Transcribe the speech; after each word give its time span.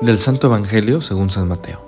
Del 0.00 0.16
Santo 0.16 0.46
Evangelio 0.46 1.02
según 1.02 1.30
San 1.30 1.48
Mateo. 1.48 1.84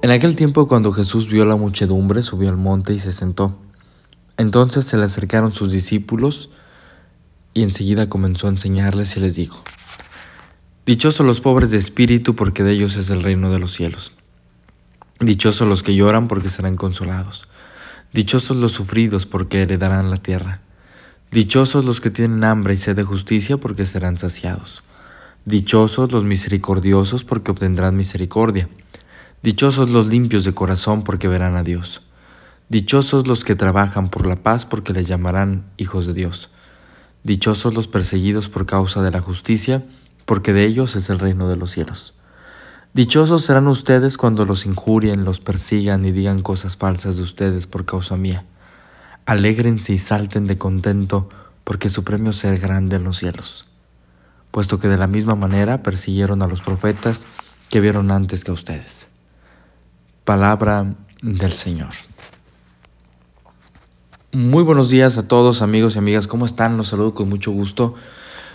En 0.00 0.10
aquel 0.10 0.34
tiempo 0.34 0.66
cuando 0.66 0.92
Jesús 0.92 1.28
vio 1.28 1.44
la 1.44 1.56
muchedumbre, 1.56 2.22
subió 2.22 2.48
al 2.48 2.56
monte 2.56 2.94
y 2.94 2.98
se 2.98 3.12
sentó. 3.12 3.58
Entonces 4.38 4.86
se 4.86 4.96
le 4.96 5.04
acercaron 5.04 5.52
sus 5.52 5.72
discípulos 5.72 6.48
y 7.52 7.62
enseguida 7.62 8.08
comenzó 8.08 8.46
a 8.46 8.50
enseñarles 8.50 9.14
y 9.16 9.20
les 9.20 9.34
dijo, 9.34 9.62
Dichosos 10.86 11.26
los 11.26 11.42
pobres 11.42 11.70
de 11.70 11.76
espíritu 11.76 12.34
porque 12.34 12.62
de 12.62 12.72
ellos 12.72 12.96
es 12.96 13.10
el 13.10 13.22
reino 13.22 13.50
de 13.50 13.58
los 13.58 13.72
cielos. 13.72 14.12
Dichosos 15.20 15.66
los 15.66 15.82
que 15.82 15.94
lloran 15.94 16.28
porque 16.28 16.50
serán 16.50 16.76
consolados. 16.76 17.48
Dichosos 18.12 18.58
los 18.58 18.72
sufridos 18.72 19.24
porque 19.24 19.62
heredarán 19.62 20.10
la 20.10 20.18
tierra. 20.18 20.60
Dichosos 21.30 21.86
los 21.86 22.02
que 22.02 22.10
tienen 22.10 22.44
hambre 22.44 22.74
y 22.74 22.76
sed 22.76 22.96
de 22.96 23.02
justicia 23.02 23.56
porque 23.56 23.86
serán 23.86 24.18
saciados. 24.18 24.82
Dichosos 25.46 26.12
los 26.12 26.24
misericordiosos 26.24 27.24
porque 27.24 27.50
obtendrán 27.50 27.96
misericordia. 27.96 28.68
Dichosos 29.42 29.88
los 29.88 30.06
limpios 30.08 30.44
de 30.44 30.52
corazón 30.52 31.02
porque 31.02 31.28
verán 31.28 31.56
a 31.56 31.62
Dios. 31.62 32.02
Dichosos 32.68 33.26
los 33.26 33.42
que 33.42 33.54
trabajan 33.54 34.10
por 34.10 34.26
la 34.26 34.36
paz 34.36 34.66
porque 34.66 34.92
les 34.92 35.06
llamarán 35.06 35.64
hijos 35.78 36.06
de 36.06 36.12
Dios. 36.12 36.50
Dichosos 37.22 37.72
los 37.72 37.88
perseguidos 37.88 38.50
por 38.50 38.66
causa 38.66 39.00
de 39.00 39.12
la 39.12 39.22
justicia 39.22 39.82
porque 40.26 40.52
de 40.52 40.64
ellos 40.66 40.94
es 40.94 41.08
el 41.08 41.18
reino 41.18 41.48
de 41.48 41.56
los 41.56 41.70
cielos. 41.70 42.15
Dichosos 42.96 43.42
serán 43.42 43.68
ustedes 43.68 44.16
cuando 44.16 44.44
los 44.44 44.66
injurien, 44.66 45.24
los 45.24 45.40
persigan 45.40 46.04
y 46.04 46.12
digan 46.12 46.42
cosas 46.42 46.76
falsas 46.76 47.18
de 47.18 47.22
ustedes 47.22 47.66
por 47.66 47.84
causa 47.84 48.16
mía. 48.16 48.44
Alégrense 49.26 49.92
y 49.92 49.98
salten 49.98 50.46
de 50.46 50.58
contento 50.58 51.28
porque 51.62 51.88
su 51.88 52.02
premio 52.02 52.32
será 52.32 52.56
grande 52.56 52.96
en 52.96 53.04
los 53.04 53.18
cielos 53.18 53.66
puesto 54.56 54.78
que 54.78 54.88
de 54.88 54.96
la 54.96 55.06
misma 55.06 55.34
manera 55.34 55.82
persiguieron 55.82 56.40
a 56.40 56.46
los 56.46 56.62
profetas 56.62 57.26
que 57.68 57.78
vieron 57.82 58.10
antes 58.10 58.42
que 58.42 58.52
a 58.52 58.54
ustedes. 58.54 59.08
Palabra 60.24 60.94
del 61.20 61.52
Señor. 61.52 61.90
Muy 64.32 64.62
buenos 64.62 64.88
días 64.88 65.18
a 65.18 65.28
todos 65.28 65.60
amigos 65.60 65.94
y 65.94 65.98
amigas, 65.98 66.26
¿cómo 66.26 66.46
están? 66.46 66.78
Los 66.78 66.88
saludo 66.88 67.12
con 67.12 67.28
mucho 67.28 67.50
gusto. 67.50 67.96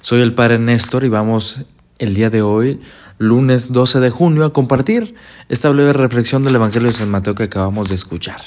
Soy 0.01 0.21
el 0.21 0.33
Padre 0.33 0.57
Néstor 0.57 1.03
y 1.03 1.09
vamos 1.09 1.65
el 2.01 2.15
día 2.15 2.29
de 2.29 2.41
hoy, 2.41 2.79
lunes 3.19 3.71
12 3.71 3.99
de 3.99 4.09
junio, 4.09 4.43
a 4.43 4.53
compartir 4.53 5.13
esta 5.49 5.69
breve 5.69 5.93
reflexión 5.93 6.43
del 6.43 6.55
Evangelio 6.55 6.87
de 6.87 6.95
San 6.95 7.09
Mateo 7.09 7.35
que 7.35 7.43
acabamos 7.43 7.89
de 7.89 7.95
escuchar. 7.95 8.41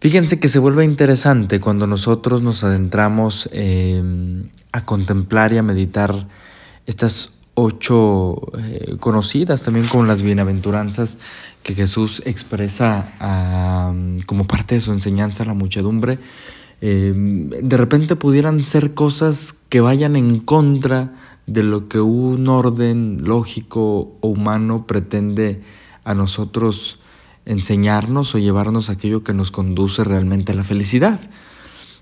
Fíjense 0.00 0.40
que 0.40 0.48
se 0.48 0.58
vuelve 0.58 0.84
interesante 0.84 1.60
cuando 1.60 1.86
nosotros 1.86 2.42
nos 2.42 2.64
adentramos 2.64 3.48
em, 3.52 4.48
a 4.72 4.84
contemplar 4.84 5.52
y 5.52 5.58
a 5.58 5.62
meditar 5.62 6.26
estas 6.86 7.34
ocho 7.54 8.40
eh, 8.58 8.96
conocidas 8.98 9.62
también 9.62 9.86
como 9.86 10.04
las 10.04 10.22
bienaventuranzas 10.22 11.18
que 11.62 11.74
Jesús 11.74 12.22
expresa 12.24 13.06
como 14.26 14.46
parte 14.46 14.76
de 14.76 14.80
su 14.80 14.92
enseñanza 14.92 15.42
a 15.42 15.46
la 15.46 15.54
muchedumbre. 15.54 16.18
Em, 16.84 17.48
de 17.48 17.76
repente 17.76 18.16
pudieran 18.16 18.60
ser 18.60 18.92
cosas 18.92 19.54
que 19.68 19.80
vayan 19.80 20.16
en 20.16 20.40
contra 20.40 21.14
de 21.46 21.62
lo 21.62 21.86
que 21.86 22.00
un 22.00 22.48
orden 22.48 23.22
lógico 23.22 24.18
o 24.20 24.28
humano 24.28 24.84
pretende 24.84 25.62
a 26.02 26.14
nosotros 26.14 26.98
enseñarnos 27.46 28.34
o 28.34 28.38
llevarnos 28.38 28.90
aquello 28.90 29.22
que 29.22 29.32
nos 29.32 29.52
conduce 29.52 30.02
realmente 30.02 30.50
a 30.50 30.54
la 30.56 30.64
felicidad. 30.64 31.20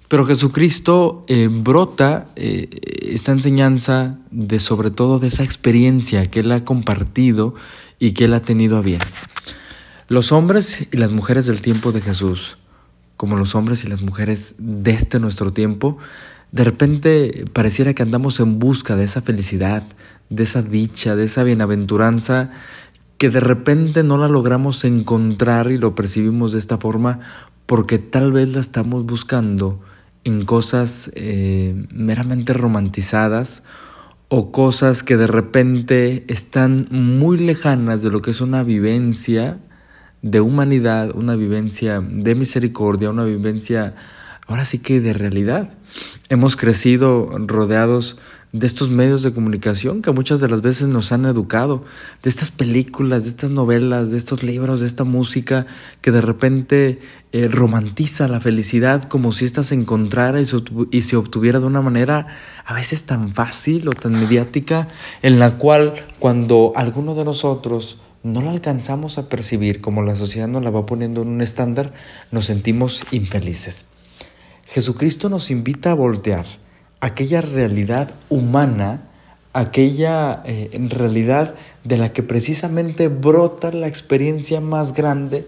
Pero 0.08 0.24
Jesucristo 0.24 1.22
eh, 1.28 1.50
brota 1.52 2.28
eh, 2.36 2.70
esta 3.02 3.32
enseñanza 3.32 4.18
de 4.30 4.58
sobre 4.60 4.90
todo 4.90 5.18
de 5.18 5.28
esa 5.28 5.44
experiencia 5.44 6.24
que 6.24 6.40
Él 6.40 6.52
ha 6.52 6.64
compartido 6.64 7.54
y 7.98 8.12
que 8.12 8.24
Él 8.24 8.32
ha 8.32 8.40
tenido 8.40 8.78
a 8.78 8.80
bien. 8.80 9.00
Los 10.08 10.32
hombres 10.32 10.88
y 10.90 10.96
las 10.96 11.12
mujeres 11.12 11.44
del 11.46 11.60
tiempo 11.60 11.92
de 11.92 12.00
Jesús, 12.00 12.56
como 13.20 13.36
los 13.36 13.54
hombres 13.54 13.84
y 13.84 13.88
las 13.88 14.00
mujeres 14.00 14.54
de 14.56 14.92
este 14.92 15.20
nuestro 15.20 15.52
tiempo, 15.52 15.98
de 16.52 16.64
repente 16.64 17.44
pareciera 17.52 17.92
que 17.92 18.02
andamos 18.02 18.40
en 18.40 18.58
busca 18.58 18.96
de 18.96 19.04
esa 19.04 19.20
felicidad, 19.20 19.82
de 20.30 20.42
esa 20.42 20.62
dicha, 20.62 21.16
de 21.16 21.24
esa 21.24 21.44
bienaventuranza 21.44 22.48
que 23.18 23.28
de 23.28 23.40
repente 23.40 24.04
no 24.04 24.16
la 24.16 24.26
logramos 24.26 24.86
encontrar 24.86 25.70
y 25.70 25.76
lo 25.76 25.94
percibimos 25.94 26.52
de 26.52 26.60
esta 26.60 26.78
forma 26.78 27.18
porque 27.66 27.98
tal 27.98 28.32
vez 28.32 28.54
la 28.54 28.60
estamos 28.60 29.04
buscando 29.04 29.82
en 30.24 30.46
cosas 30.46 31.10
eh, 31.14 31.74
meramente 31.92 32.54
romantizadas 32.54 33.64
o 34.28 34.50
cosas 34.50 35.02
que 35.02 35.18
de 35.18 35.26
repente 35.26 36.24
están 36.28 36.88
muy 36.90 37.36
lejanas 37.36 38.02
de 38.02 38.08
lo 38.08 38.22
que 38.22 38.30
es 38.30 38.40
una 38.40 38.62
vivencia 38.62 39.60
de 40.22 40.40
humanidad, 40.40 41.10
una 41.14 41.36
vivencia 41.36 42.00
de 42.00 42.34
misericordia, 42.34 43.10
una 43.10 43.24
vivencia 43.24 43.94
ahora 44.46 44.64
sí 44.64 44.78
que 44.78 45.00
de 45.00 45.12
realidad. 45.12 45.72
Hemos 46.28 46.56
crecido 46.56 47.30
rodeados 47.46 48.18
de 48.52 48.66
estos 48.66 48.90
medios 48.90 49.22
de 49.22 49.32
comunicación 49.32 50.02
que 50.02 50.10
muchas 50.10 50.40
de 50.40 50.48
las 50.48 50.60
veces 50.60 50.88
nos 50.88 51.12
han 51.12 51.24
educado, 51.24 51.84
de 52.22 52.30
estas 52.30 52.50
películas, 52.50 53.22
de 53.22 53.28
estas 53.30 53.50
novelas, 53.50 54.10
de 54.10 54.18
estos 54.18 54.42
libros, 54.42 54.80
de 54.80 54.86
esta 54.86 55.04
música 55.04 55.66
que 56.00 56.10
de 56.10 56.20
repente 56.20 56.98
eh, 57.30 57.46
romantiza 57.46 58.26
la 58.26 58.40
felicidad 58.40 59.04
como 59.04 59.30
si 59.30 59.44
ésta 59.44 59.62
se 59.62 59.76
encontrara 59.76 60.40
y 60.40 60.44
se, 60.44 60.56
y 60.90 61.02
se 61.02 61.16
obtuviera 61.16 61.60
de 61.60 61.66
una 61.66 61.80
manera 61.80 62.26
a 62.64 62.74
veces 62.74 63.04
tan 63.04 63.32
fácil 63.32 63.86
o 63.88 63.92
tan 63.92 64.12
mediática, 64.12 64.88
en 65.22 65.38
la 65.38 65.56
cual 65.56 65.94
cuando 66.18 66.72
alguno 66.74 67.14
de 67.14 67.24
nosotros 67.24 67.98
no 68.22 68.42
la 68.42 68.50
alcanzamos 68.50 69.18
a 69.18 69.28
percibir 69.28 69.80
como 69.80 70.02
la 70.02 70.16
sociedad 70.16 70.48
nos 70.48 70.62
la 70.62 70.70
va 70.70 70.86
poniendo 70.86 71.22
en 71.22 71.28
un 71.28 71.40
estándar, 71.40 71.92
nos 72.30 72.46
sentimos 72.46 73.02
infelices. 73.10 73.86
Jesucristo 74.66 75.28
nos 75.28 75.50
invita 75.50 75.92
a 75.92 75.94
voltear 75.94 76.46
aquella 77.00 77.40
realidad 77.40 78.14
humana, 78.28 79.02
aquella 79.52 80.42
eh, 80.44 80.70
realidad 80.90 81.54
de 81.82 81.96
la 81.96 82.12
que 82.12 82.22
precisamente 82.22 83.08
brota 83.08 83.72
la 83.72 83.88
experiencia 83.88 84.60
más 84.60 84.94
grande 84.94 85.46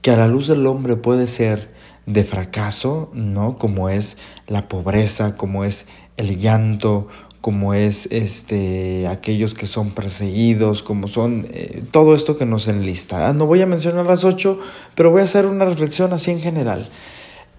que 0.00 0.12
a 0.12 0.16
la 0.16 0.28
luz 0.28 0.48
del 0.48 0.66
hombre 0.66 0.96
puede 0.96 1.26
ser 1.26 1.72
de 2.06 2.24
fracaso, 2.24 3.10
¿no? 3.14 3.58
Como 3.58 3.88
es 3.88 4.18
la 4.46 4.68
pobreza, 4.68 5.36
como 5.36 5.64
es 5.64 5.86
el 6.16 6.38
llanto, 6.38 7.08
como 7.44 7.74
es 7.74 8.08
este 8.10 9.06
aquellos 9.06 9.52
que 9.52 9.66
son 9.66 9.90
perseguidos, 9.90 10.82
como 10.82 11.08
son 11.08 11.46
eh, 11.50 11.82
todo 11.90 12.14
esto 12.14 12.38
que 12.38 12.46
nos 12.46 12.68
enlista. 12.68 13.28
Ah, 13.28 13.34
no 13.34 13.44
voy 13.44 13.60
a 13.60 13.66
mencionar 13.66 14.06
las 14.06 14.24
ocho, 14.24 14.58
pero 14.94 15.10
voy 15.10 15.20
a 15.20 15.24
hacer 15.24 15.44
una 15.44 15.66
reflexión 15.66 16.14
así 16.14 16.30
en 16.30 16.40
general. 16.40 16.88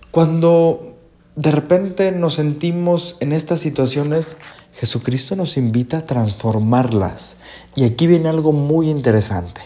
Cuando 0.09 0.97
de 1.35 1.51
repente 1.51 2.11
nos 2.11 2.33
sentimos 2.33 3.17
en 3.19 3.31
estas 3.31 3.59
situaciones, 3.59 4.37
Jesucristo 4.73 5.35
nos 5.35 5.55
invita 5.55 5.99
a 5.99 6.05
transformarlas. 6.07 7.37
Y 7.75 7.83
aquí 7.83 8.07
viene 8.07 8.27
algo 8.27 8.53
muy 8.53 8.89
interesante, 8.89 9.61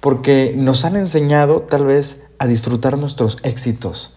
porque 0.00 0.54
nos 0.56 0.86
han 0.86 0.96
enseñado 0.96 1.60
tal 1.60 1.84
vez 1.84 2.22
a 2.38 2.46
disfrutar 2.46 2.96
nuestros 2.96 3.36
éxitos, 3.42 4.16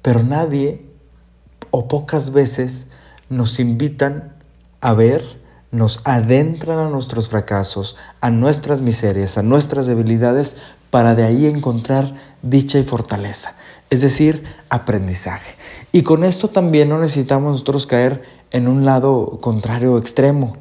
pero 0.00 0.22
nadie 0.22 0.86
o 1.70 1.86
pocas 1.86 2.32
veces 2.32 2.86
nos 3.28 3.60
invitan 3.60 4.39
a 4.80 4.94
ver, 4.94 5.40
nos 5.70 6.00
adentran 6.04 6.78
a 6.78 6.88
nuestros 6.88 7.28
fracasos, 7.28 7.96
a 8.20 8.30
nuestras 8.30 8.80
miserias, 8.80 9.38
a 9.38 9.42
nuestras 9.42 9.86
debilidades, 9.86 10.56
para 10.90 11.14
de 11.14 11.24
ahí 11.24 11.46
encontrar 11.46 12.14
dicha 12.42 12.78
y 12.78 12.82
fortaleza, 12.82 13.54
es 13.90 14.00
decir, 14.00 14.42
aprendizaje. 14.68 15.56
Y 15.92 16.02
con 16.02 16.24
esto 16.24 16.48
también 16.48 16.88
no 16.88 17.00
necesitamos 17.00 17.52
nosotros 17.52 17.86
caer 17.86 18.22
en 18.50 18.68
un 18.68 18.84
lado 18.84 19.38
contrario 19.40 19.98
extremo. 19.98 20.56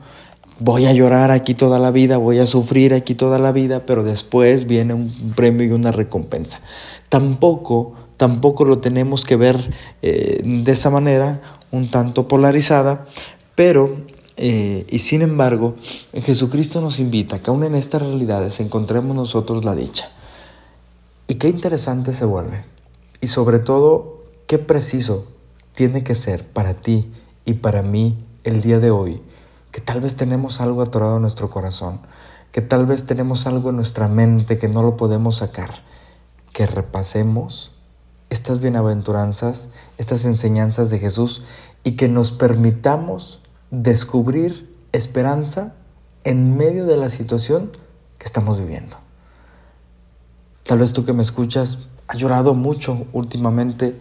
Voy 0.59 0.85
a 0.85 0.93
llorar 0.93 1.31
aquí 1.31 1.53
toda 1.53 1.79
la 1.79 1.89
vida, 1.89 2.17
voy 2.17 2.39
a 2.39 2.45
sufrir 2.45 2.93
aquí 2.93 3.15
toda 3.15 3.39
la 3.39 3.51
vida, 3.51 3.85
pero 3.85 4.03
después 4.03 4.67
viene 4.67 4.93
un 4.93 5.33
premio 5.35 5.65
y 5.65 5.71
una 5.71 5.91
recompensa. 5.91 6.59
Tampoco, 7.07 7.93
tampoco 8.17 8.65
lo 8.65 8.79
tenemos 8.79 9.23
que 9.23 9.37
ver 9.37 9.57
eh, 10.01 10.41
de 10.43 10.71
esa 10.71 10.89
manera, 10.89 11.41
un 11.71 11.89
tanto 11.89 12.27
polarizada, 12.27 13.05
pero 13.59 13.93
eh, 14.37 14.85
y 14.89 14.99
sin 14.99 15.21
embargo, 15.21 15.75
Jesucristo 16.13 16.79
nos 16.79 16.97
invita 16.97 17.39
que 17.39 17.49
aún 17.49 17.65
en 17.65 17.75
estas 17.75 18.01
realidades 18.01 18.61
encontremos 18.61 19.13
nosotros 19.17 19.65
la 19.65 19.75
dicha. 19.75 20.09
Y 21.27 21.35
qué 21.35 21.49
interesante 21.49 22.13
se 22.13 22.23
vuelve. 22.23 22.63
Y 23.19 23.27
sobre 23.27 23.59
todo, 23.59 24.21
qué 24.47 24.59
preciso 24.59 25.25
tiene 25.73 26.05
que 26.05 26.15
ser 26.15 26.47
para 26.47 26.75
ti 26.75 27.11
y 27.43 27.55
para 27.55 27.83
mí 27.83 28.17
el 28.45 28.61
día 28.61 28.79
de 28.79 28.91
hoy, 28.91 29.21
que 29.71 29.81
tal 29.81 29.99
vez 29.99 30.15
tenemos 30.15 30.61
algo 30.61 30.81
atorado 30.81 31.17
en 31.17 31.23
nuestro 31.23 31.49
corazón, 31.49 31.99
que 32.53 32.61
tal 32.61 32.85
vez 32.85 33.07
tenemos 33.07 33.45
algo 33.45 33.71
en 33.71 33.75
nuestra 33.75 34.07
mente 34.07 34.57
que 34.57 34.69
no 34.69 34.83
lo 34.83 34.95
podemos 34.95 35.35
sacar. 35.35 35.83
que 36.53 36.65
repasemos 36.65 37.73
estas 38.29 38.61
bienaventuranzas, 38.61 39.69
estas 39.97 40.23
enseñanzas 40.23 40.89
de 40.89 40.99
Jesús 40.99 41.41
y 41.83 41.93
que 41.93 42.07
nos 42.07 42.31
permitamos 42.31 43.41
descubrir 43.71 44.75
esperanza 44.91 45.75
en 46.23 46.57
medio 46.57 46.85
de 46.85 46.97
la 46.97 47.09
situación 47.09 47.71
que 48.17 48.25
estamos 48.25 48.59
viviendo. 48.59 48.97
Tal 50.63 50.79
vez 50.79 50.93
tú 50.93 51.05
que 51.05 51.13
me 51.13 51.23
escuchas 51.23 51.79
has 52.07 52.17
llorado 52.17 52.53
mucho 52.53 53.05
últimamente 53.13 53.95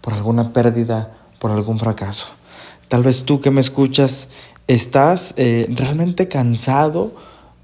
por 0.00 0.14
alguna 0.14 0.52
pérdida, 0.52 1.12
por 1.38 1.50
algún 1.50 1.78
fracaso. 1.78 2.28
Tal 2.88 3.02
vez 3.02 3.24
tú 3.24 3.40
que 3.40 3.50
me 3.50 3.60
escuchas 3.60 4.28
estás 4.66 5.34
eh, 5.36 5.66
realmente 5.70 6.28
cansado 6.28 7.12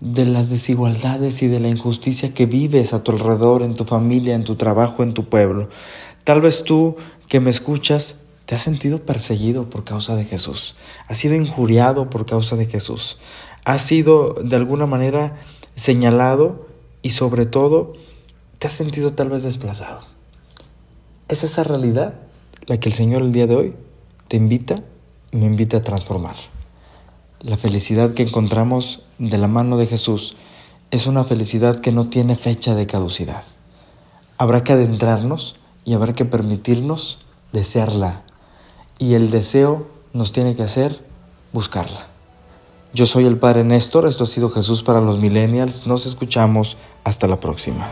de 0.00 0.25
las 0.25 0.50
desigualdades 0.50 1.43
y 1.43 1.49
de 1.49 1.61
la 1.61 1.69
injusticia 1.69 2.33
que 2.33 2.47
vives 2.47 2.93
a 2.93 3.03
tu 3.03 3.12
alrededor, 3.12 3.62
en 3.62 3.75
tu 3.75 3.85
familia, 3.85 4.35
en 4.35 4.45
tu 4.45 4.56
trabajo, 4.56 5.03
en 5.03 5.15
tu 5.15 5.29
pueblo. 5.29 5.69
Tal 6.25 6.41
vez 6.41 6.65
tú 6.65 6.97
que 7.29 7.41
me 7.41 7.50
escuchas 7.50 8.17
te 8.49 8.55
has 8.55 8.62
sentido 8.62 9.05
perseguido 9.05 9.69
por 9.69 9.85
causa 9.85 10.17
de 10.17 10.25
Jesús, 10.25 10.75
has 11.06 11.19
sido 11.19 11.35
injuriado 11.35 12.09
por 12.09 12.25
causa 12.25 12.56
de 12.56 12.65
Jesús, 12.65 13.19
has 13.67 13.83
sido 13.83 14.37
de 14.43 14.56
alguna 14.56 14.87
manera 14.87 15.37
señalado 15.75 16.67
y 17.03 17.11
sobre 17.11 17.45
todo 17.45 17.93
te 18.59 18.67
has 18.67 18.73
sentido 18.73 19.12
tal 19.12 19.29
vez 19.29 19.43
desplazado. 19.43 20.00
Es 21.29 21.45
esa 21.45 21.62
realidad 21.62 22.15
la 22.65 22.81
que 22.81 22.89
el 22.89 22.95
Señor 22.95 23.21
el 23.21 23.33
día 23.33 23.47
de 23.47 23.55
hoy 23.55 23.77
te 24.29 24.39
invita 24.39 24.77
me 25.31 25.45
invita 25.45 25.77
a 25.77 25.83
transformar. 25.83 26.37
La 27.41 27.59
felicidad 27.59 28.15
que 28.15 28.23
encontramos 28.23 29.03
de 29.19 29.37
la 29.37 29.49
mano 29.49 29.77
de 29.77 29.87
Jesús 29.87 30.37
es 30.91 31.06
una 31.06 31.25
felicidad 31.25 31.81
que 31.81 31.93
no 31.93 32.09
tiene 32.09 32.35
fecha 32.35 32.75
de 32.75 32.87
caducidad. 32.87 33.43
Habrá 34.39 34.65
que 34.65 34.73
adentrarnos 34.73 35.56
y 35.85 35.93
habrá 35.93 36.15
que 36.15 36.25
permitirnos 36.25 37.19
desearla. 37.53 38.25
Y 38.99 39.15
el 39.15 39.31
deseo 39.31 39.87
nos 40.12 40.33
tiene 40.33 40.56
que 40.56 40.62
hacer 40.62 41.05
buscarla. 41.53 42.06
Yo 42.93 43.06
soy 43.06 43.27
el 43.27 43.39
Padre 43.39 43.65
Néstor, 43.65 44.06
esto 44.06 44.25
ha 44.25 44.27
sido 44.27 44.49
Jesús 44.49 44.83
para 44.83 45.00
los 45.00 45.19
Millennials, 45.19 45.87
nos 45.87 46.06
escuchamos, 46.06 46.77
hasta 47.05 47.27
la 47.27 47.39
próxima. 47.39 47.87